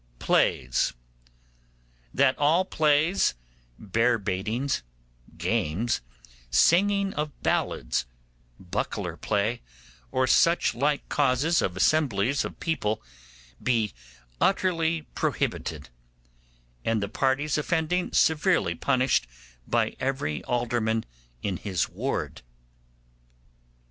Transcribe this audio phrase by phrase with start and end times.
[0.17, 0.93] Plays.
[2.11, 3.35] 'That all plays,
[3.77, 4.81] bear baitings,
[5.37, 6.01] games,
[6.49, 8.07] singing of ballads,
[8.59, 9.61] buckler play,
[10.11, 13.03] or such like causes of assemblies of people
[13.61, 13.93] be
[14.41, 15.89] utterly prohibited,
[16.83, 19.27] and the parties offending severely punished
[19.67, 21.05] by every alderman
[21.43, 22.41] in his ward.